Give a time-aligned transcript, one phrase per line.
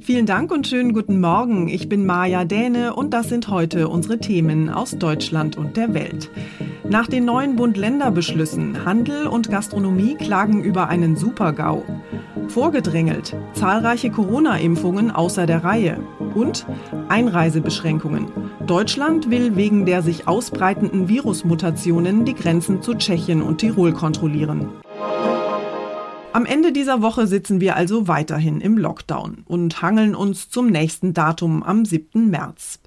[0.00, 1.66] Vielen Dank und schönen guten Morgen.
[1.66, 6.30] Ich bin Maja Däne und das sind heute unsere Themen aus Deutschland und der Welt.
[6.88, 11.82] Nach den neuen Bund-Länder-Beschlüssen Handel und Gastronomie klagen über einen Super-GAU.
[12.46, 15.98] Vorgedrängelt, zahlreiche Corona-Impfungen außer der Reihe
[16.34, 16.64] und
[17.08, 18.26] Einreisebeschränkungen.
[18.66, 24.68] Deutschland will wegen der sich ausbreitenden Virusmutationen die Grenzen zu Tschechien und Tirol kontrollieren.
[26.34, 31.12] Am Ende dieser Woche sitzen wir also weiterhin im Lockdown und hangeln uns zum nächsten
[31.12, 32.30] Datum am 7.
[32.30, 32.80] März.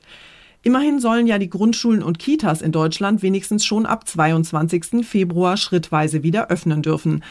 [0.63, 5.05] Immerhin sollen ja die Grundschulen und Kitas in Deutschland wenigstens schon ab 22.
[5.05, 7.23] Februar schrittweise wieder öffnen dürfen.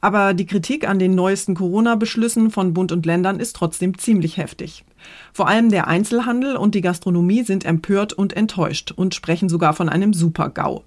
[0.00, 4.86] Aber die Kritik an den neuesten Corona-Beschlüssen von Bund und Ländern ist trotzdem ziemlich heftig.
[5.34, 9.90] Vor allem der Einzelhandel und die Gastronomie sind empört und enttäuscht und sprechen sogar von
[9.90, 10.84] einem Super-GAU.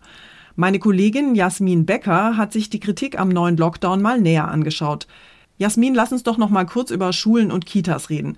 [0.56, 5.08] Meine Kollegin Jasmin Becker hat sich die Kritik am neuen Lockdown mal näher angeschaut.
[5.58, 8.38] Jasmin, lass uns doch noch mal kurz über Schulen und Kitas reden.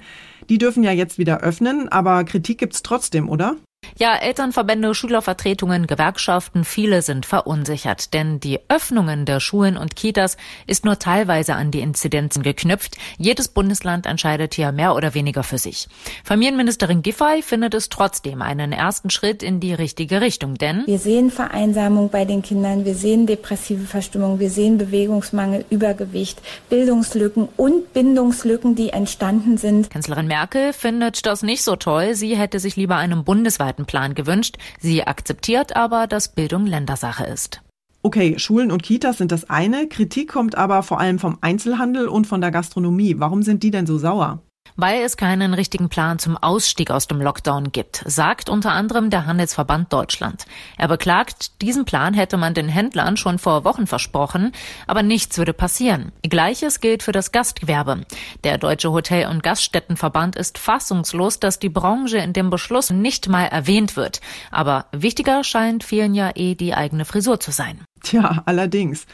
[0.50, 3.56] Die dürfen ja jetzt wieder öffnen, aber Kritik gibt's trotzdem, oder?
[4.00, 10.84] Ja, Elternverbände, Schülervertretungen, Gewerkschaften, viele sind verunsichert, denn die Öffnungen der Schulen und Kitas ist
[10.84, 12.98] nur teilweise an die Inzidenzen geknüpft.
[13.20, 15.88] Jedes Bundesland entscheidet hier mehr oder weniger für sich.
[16.24, 21.30] Familienministerin Giffey findet es trotzdem einen ersten Schritt in die richtige Richtung, denn wir sehen
[21.30, 28.76] Vereinsamung bei den Kindern, wir sehen depressive Verstimmung, wir sehen Bewegungsmangel, Übergewicht, Bildungslücken und Bindungslücken,
[28.76, 29.92] die entstanden sind.
[29.92, 32.16] Kanzlerin Merkel findet das nicht so toll.
[32.16, 34.58] Sie hätte sich lieber einen bundesweiten Plan gewünscht.
[34.80, 37.62] Sie akzeptiert aber, dass Bildung Ländersache ist.
[38.02, 39.88] Okay, Schulen und Kitas sind das eine.
[39.88, 43.16] Kritik kommt aber vor allem vom Einzelhandel und von der Gastronomie.
[43.18, 44.42] Warum sind die denn so sauer?
[44.76, 49.26] Weil es keinen richtigen Plan zum Ausstieg aus dem Lockdown gibt, sagt unter anderem der
[49.26, 50.46] Handelsverband Deutschland.
[50.78, 54.52] Er beklagt, diesen Plan hätte man den Händlern schon vor Wochen versprochen,
[54.88, 56.12] aber nichts würde passieren.
[56.24, 58.02] Gleiches gilt für das Gastgewerbe.
[58.44, 63.46] Der Deutsche Hotel- und Gaststättenverband ist fassungslos, dass die Branche in dem Beschluss nicht mal
[63.46, 64.22] erwähnt wird.
[64.50, 67.82] Aber wichtiger scheint vielen ja eh die eigene Frisur zu sein.
[68.02, 69.06] Tja, allerdings.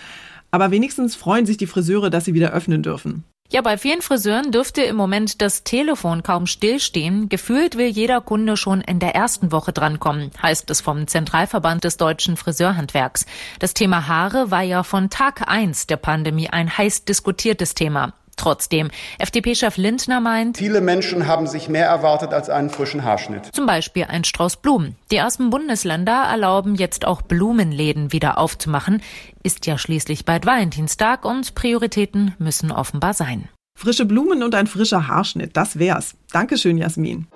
[0.51, 3.23] Aber wenigstens freuen sich die Friseure, dass sie wieder öffnen dürfen.
[3.51, 7.29] Ja, bei vielen Friseuren dürfte im Moment das Telefon kaum stillstehen.
[7.29, 11.97] Gefühlt will jeder Kunde schon in der ersten Woche drankommen, heißt es vom Zentralverband des
[11.97, 13.25] deutschen Friseurhandwerks.
[13.57, 18.13] Das Thema Haare war ja von Tag eins der Pandemie ein heiß diskutiertes Thema.
[18.39, 23.53] Trotzdem, FDP-Chef Lindner meint, viele Menschen haben sich mehr erwartet als einen frischen Haarschnitt.
[23.53, 24.95] Zum Beispiel ein Strauß Blumen.
[25.11, 29.01] Die ersten Bundesländer erlauben jetzt auch Blumenläden wieder aufzumachen.
[29.43, 33.49] Ist ja schließlich bald Valentinstag und Prioritäten müssen offenbar sein.
[33.77, 36.15] Frische Blumen und ein frischer Haarschnitt, das wär's.
[36.31, 37.27] Dankeschön, Jasmin.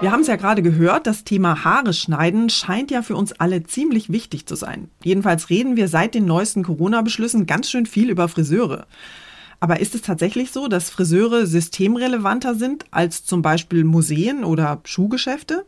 [0.00, 3.62] Wir haben es ja gerade gehört, das Thema Haare schneiden scheint ja für uns alle
[3.62, 4.90] ziemlich wichtig zu sein.
[5.04, 8.86] Jedenfalls reden wir seit den neuesten Corona-Beschlüssen ganz schön viel über Friseure.
[9.60, 15.66] Aber ist es tatsächlich so, dass Friseure systemrelevanter sind als zum Beispiel Museen oder Schuhgeschäfte?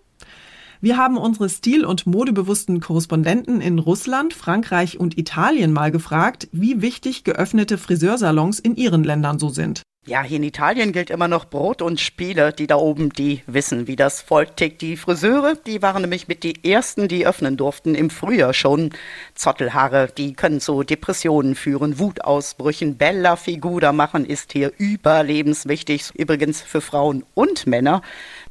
[0.81, 6.81] Wir haben unsere stil- und modebewussten Korrespondenten in Russland, Frankreich und Italien mal gefragt, wie
[6.81, 9.83] wichtig geöffnete Friseursalons in ihren Ländern so sind.
[10.07, 12.55] Ja, hier in Italien gilt immer noch Brot und Spiele.
[12.55, 14.81] Die da oben, die wissen, wie das Volk tickt.
[14.81, 18.91] Die Friseure, die waren nämlich mit die ersten, die öffnen durften im Frühjahr schon.
[19.35, 26.13] Zottelhaare, die können zu Depressionen führen, Wutausbrüchen, Bella Figura machen ist hier überlebenswichtig.
[26.15, 28.01] Übrigens für Frauen und Männer,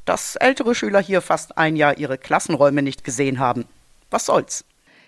[0.07, 3.65] dass ältere Schüler hier fast ein Jahr ihre Klassenräume nicht gesehen haben.
[4.09, 4.63] Was soll's?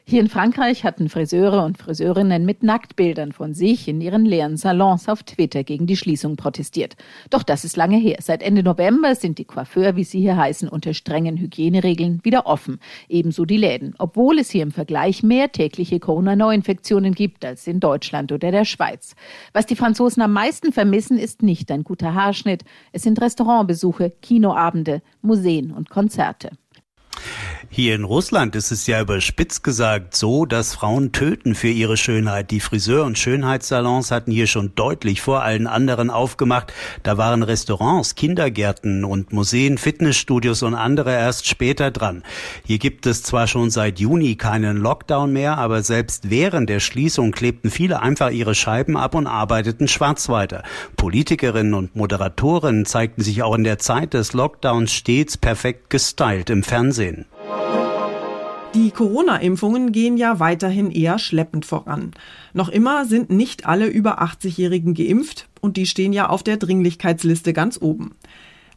[0.10, 5.08] Hier in Frankreich hatten Friseure und Friseurinnen mit Nacktbildern von sich in ihren leeren Salons
[5.08, 6.96] auf Twitter gegen die Schließung protestiert.
[7.30, 8.18] Doch das ist lange her.
[8.20, 12.80] Seit Ende November sind die Coiffeur, wie sie hier heißen, unter strengen Hygieneregeln wieder offen.
[13.08, 13.94] Ebenso die Läden.
[14.00, 19.16] Obwohl es hier im Vergleich mehr tägliche Corona-Neuinfektionen gibt als in Deutschland oder der Schweiz.
[19.54, 22.64] Was die Franzosen am meisten vermissen, ist nicht ein guter Haarschnitt.
[22.94, 26.50] Es sind Restaurantbesuche, Kinoabende, Museen und Konzerte.
[27.71, 32.50] Hier in Russland ist es ja überspitzt gesagt so, dass Frauen töten für ihre Schönheit.
[32.50, 36.74] Die Friseur- und Schönheitssalons hatten hier schon deutlich vor allen anderen aufgemacht.
[37.04, 42.24] Da waren Restaurants, Kindergärten und Museen, Fitnessstudios und andere erst später dran.
[42.66, 47.31] Hier gibt es zwar schon seit Juni keinen Lockdown mehr, aber selbst während der Schließung
[47.31, 50.63] klebten viele einfach ihre Scheiben ab und arbeiteten schwarz weiter.
[50.98, 56.63] Politikerinnen und Moderatoren zeigten sich auch in der Zeit des Lockdowns stets perfekt gestylt im
[56.63, 57.27] Fernsehen.
[58.75, 62.12] Die Corona-Impfungen gehen ja weiterhin eher schleppend voran.
[62.54, 67.51] Noch immer sind nicht alle über 80-Jährigen geimpft und die stehen ja auf der Dringlichkeitsliste
[67.51, 68.16] ganz oben.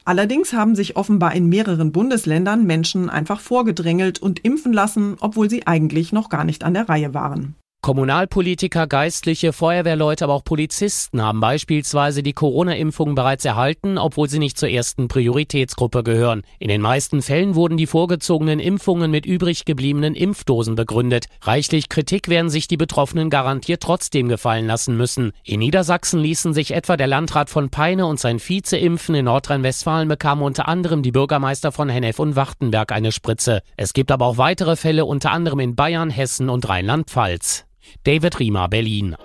[0.05, 5.67] Allerdings haben sich offenbar in mehreren Bundesländern Menschen einfach vorgedrängelt und impfen lassen, obwohl sie
[5.67, 7.55] eigentlich noch gar nicht an der Reihe waren.
[7.83, 14.57] Kommunalpolitiker, Geistliche, Feuerwehrleute, aber auch Polizisten haben beispielsweise die Corona-Impfung bereits erhalten, obwohl sie nicht
[14.57, 16.43] zur ersten Prioritätsgruppe gehören.
[16.61, 21.27] In den meisten Fällen wurden die vorgezogenen Impfungen mit übrig gebliebenen Impfdosen begründet.
[21.41, 25.33] Reichlich Kritik werden sich die Betroffenen garantiert trotzdem gefallen lassen müssen.
[25.43, 29.17] In Niedersachsen ließen sich etwa der Landrat von Peine und sein Vize impfen.
[29.17, 33.61] In Nordrhein-Westfalen bekamen unter anderem die Bürgermeister von Hennef und Wachtenberg eine Spritze.
[33.77, 37.67] Es gibt aber auch weitere Fälle, unter anderem in Bayern, Hessen und Rheinland-Pfalz.
[38.05, 39.17] David Riemer, Berlin.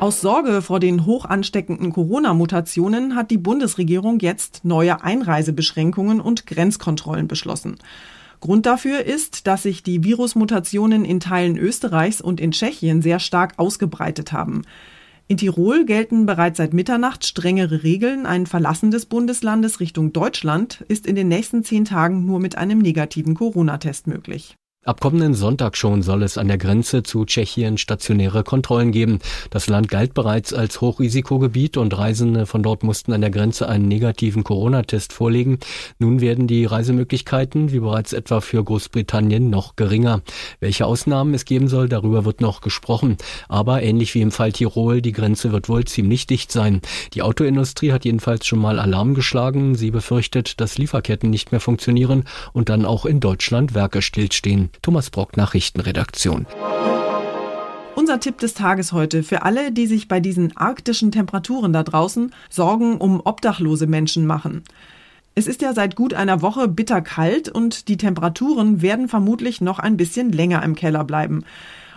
[0.00, 7.26] Aus Sorge vor den hoch ansteckenden Corona-Mutationen hat die Bundesregierung jetzt neue Einreisebeschränkungen und Grenzkontrollen
[7.26, 7.78] beschlossen.
[8.40, 13.54] Grund dafür ist, dass sich die Virusmutationen in Teilen Österreichs und in Tschechien sehr stark
[13.56, 14.62] ausgebreitet haben.
[15.26, 18.26] In Tirol gelten bereits seit Mitternacht strengere Regeln.
[18.26, 22.80] Ein Verlassen des Bundeslandes Richtung Deutschland ist in den nächsten zehn Tagen nur mit einem
[22.80, 24.56] negativen Corona-Test möglich.
[24.84, 29.18] Ab kommenden Sonntag schon soll es an der Grenze zu Tschechien stationäre Kontrollen geben.
[29.48, 33.88] Das Land galt bereits als Hochrisikogebiet und Reisende von dort mussten an der Grenze einen
[33.88, 35.58] negativen Corona-Test vorlegen.
[35.98, 40.20] Nun werden die Reisemöglichkeiten, wie bereits etwa für Großbritannien, noch geringer.
[40.60, 43.16] Welche Ausnahmen es geben soll, darüber wird noch gesprochen.
[43.48, 46.82] Aber ähnlich wie im Fall Tirol, die Grenze wird wohl ziemlich dicht sein.
[47.14, 49.76] Die Autoindustrie hat jedenfalls schon mal Alarm geschlagen.
[49.76, 54.68] Sie befürchtet, dass Lieferketten nicht mehr funktionieren und dann auch in Deutschland Werke stillstehen.
[54.82, 56.46] Thomas Brock, Nachrichtenredaktion.
[57.94, 62.34] Unser Tipp des Tages heute für alle, die sich bei diesen arktischen Temperaturen da draußen
[62.50, 64.64] Sorgen um obdachlose Menschen machen.
[65.36, 69.96] Es ist ja seit gut einer Woche bitterkalt und die Temperaturen werden vermutlich noch ein
[69.96, 71.44] bisschen länger im Keller bleiben.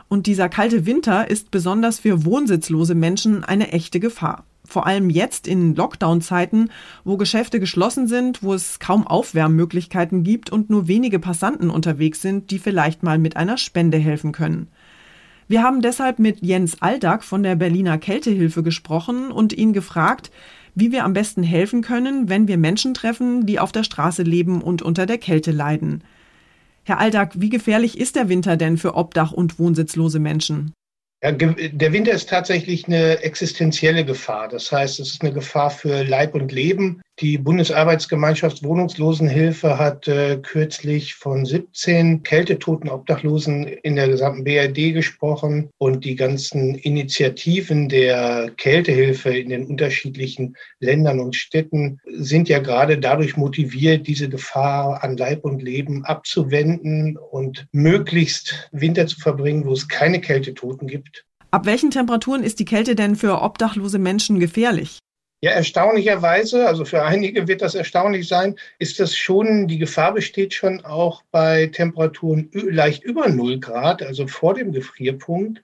[0.10, 5.48] Und dieser kalte Winter ist besonders für wohnsitzlose Menschen eine echte Gefahr vor allem jetzt
[5.48, 6.70] in Lockdown-Zeiten,
[7.04, 12.52] wo Geschäfte geschlossen sind, wo es kaum Aufwärmmöglichkeiten gibt und nur wenige Passanten unterwegs sind,
[12.52, 14.68] die vielleicht mal mit einer Spende helfen können.
[15.48, 20.30] Wir haben deshalb mit Jens Aldag von der Berliner Kältehilfe gesprochen und ihn gefragt,
[20.76, 24.62] wie wir am besten helfen können, wenn wir Menschen treffen, die auf der Straße leben
[24.62, 26.04] und unter der Kälte leiden.
[26.88, 30.72] Herr Aldag, wie gefährlich ist der Winter denn für Obdach- und wohnsitzlose Menschen?
[31.22, 34.48] Der Winter ist tatsächlich eine existenzielle Gefahr.
[34.48, 37.02] Das heißt, es ist eine Gefahr für Leib und Leben.
[37.20, 45.72] Die Bundesarbeitsgemeinschaft Wohnungslosenhilfe hat äh, kürzlich von 17 kältetoten Obdachlosen in der gesamten BRD gesprochen
[45.80, 53.00] und die ganzen Initiativen der Kältehilfe in den unterschiedlichen Ländern und Städten sind ja gerade
[53.00, 59.74] dadurch motiviert, diese Gefahr an Leib und Leben abzuwenden und möglichst Winter zu verbringen, wo
[59.74, 61.26] es keine Kältetoten gibt.
[61.50, 65.00] Ab welchen Temperaturen ist die Kälte denn für obdachlose Menschen gefährlich?
[65.40, 70.56] Ja, erstaunlicherweise, also für einige wird das erstaunlich sein, ist das schon, die Gefahr besteht
[70.56, 75.62] schon auch bei Temperaturen leicht über 0 Grad, also vor dem Gefrierpunkt.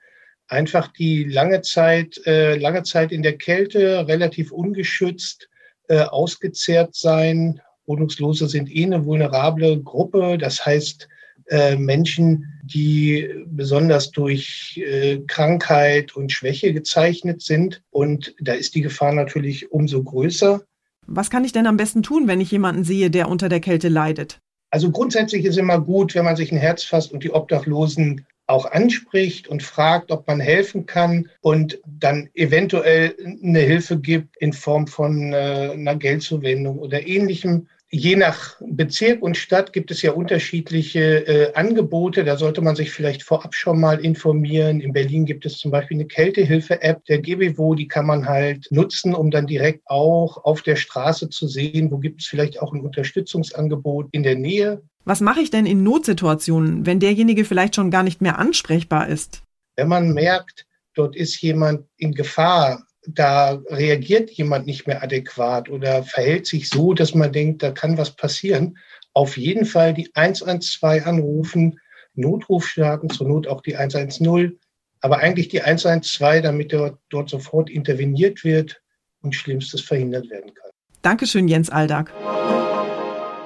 [0.47, 5.49] Einfach die lange Zeit, äh, lange Zeit in der Kälte, relativ ungeschützt,
[5.87, 7.59] äh, ausgezehrt sein.
[7.87, 10.37] Wohnungslose sind eh eine vulnerable Gruppe.
[10.37, 11.09] Das heißt,
[11.47, 17.81] äh, Menschen, die besonders durch äh, Krankheit und Schwäche gezeichnet sind.
[17.91, 20.61] Und da ist die Gefahr natürlich umso größer.
[21.05, 23.89] Was kann ich denn am besten tun, wenn ich jemanden sehe, der unter der Kälte
[23.89, 24.39] leidet?
[24.69, 28.69] Also grundsätzlich ist immer gut, wenn man sich ein Herz fasst und die Obdachlosen auch
[28.71, 34.87] anspricht und fragt, ob man helfen kann und dann eventuell eine Hilfe gibt in Form
[34.87, 37.67] von äh, einer Geldzuwendung oder ähnlichem.
[37.95, 42.23] Je nach Bezirk und Stadt gibt es ja unterschiedliche äh, Angebote.
[42.23, 44.79] Da sollte man sich vielleicht vorab schon mal informieren.
[44.81, 49.13] In Berlin gibt es zum Beispiel eine Kältehilfe-App der GBWO, die kann man halt nutzen,
[49.13, 52.81] um dann direkt auch auf der Straße zu sehen, wo gibt es vielleicht auch ein
[52.81, 54.81] Unterstützungsangebot in der Nähe.
[55.05, 59.43] Was mache ich denn in Notsituationen, wenn derjenige vielleicht schon gar nicht mehr ansprechbar ist?
[59.75, 66.03] Wenn man merkt, dort ist jemand in Gefahr, da reagiert jemand nicht mehr adäquat oder
[66.03, 68.77] verhält sich so, dass man denkt, da kann was passieren,
[69.13, 71.79] auf jeden Fall die 112 anrufen,
[72.15, 74.59] Notruf starten, zur Not auch die 110,
[75.01, 78.81] aber eigentlich die 112, damit dort, sofort interveniert wird
[79.21, 80.71] und Schlimmstes verhindert werden kann.
[81.01, 82.11] Dankeschön, Jens Aldag.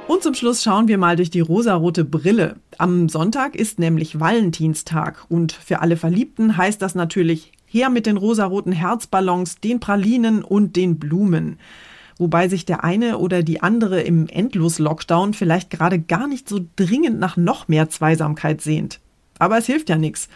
[0.07, 2.57] Und zum Schluss schauen wir mal durch die rosarote Brille.
[2.77, 8.17] Am Sonntag ist nämlich Valentinstag und für alle Verliebten heißt das natürlich Her mit den
[8.17, 11.59] rosaroten Herzballons, den Pralinen und den Blumen.
[12.17, 17.19] Wobei sich der eine oder die andere im Endlos-Lockdown vielleicht gerade gar nicht so dringend
[17.19, 18.99] nach noch mehr Zweisamkeit sehnt.
[19.39, 20.29] Aber es hilft ja nichts.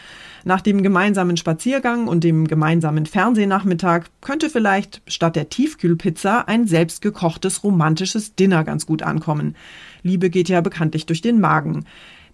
[0.44, 7.64] Nach dem gemeinsamen Spaziergang und dem gemeinsamen Fernsehnachmittag könnte vielleicht statt der Tiefkühlpizza ein selbstgekochtes
[7.64, 9.56] romantisches Dinner ganz gut ankommen.
[10.04, 11.86] Liebe geht ja bekanntlich durch den Magen.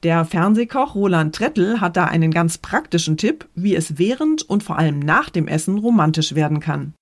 [0.03, 4.77] Der Fernsehkoch Roland Trettel hat da einen ganz praktischen Tipp, wie es während und vor
[4.77, 6.93] allem nach dem Essen romantisch werden kann.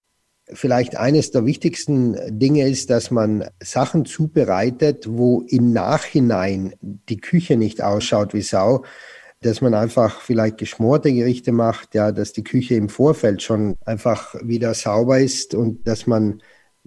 [0.54, 7.58] Vielleicht eines der wichtigsten Dinge ist, dass man Sachen zubereitet, wo im Nachhinein die Küche
[7.58, 8.84] nicht ausschaut wie Sau,
[9.42, 14.36] dass man einfach vielleicht geschmorte Gerichte macht, ja, dass die Küche im Vorfeld schon einfach
[14.44, 16.42] wieder sauber ist und dass man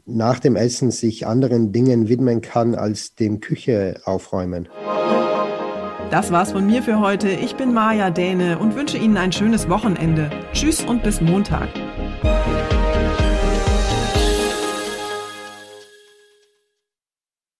[0.06, 4.68] nach dem Essen sich anderen Dingen widmen kann als dem Küche aufräumen.
[6.10, 7.28] Das war's von mir für heute.
[7.28, 10.30] Ich bin Maja Däne und wünsche Ihnen ein schönes Wochenende.
[10.54, 11.68] Tschüss und bis Montag.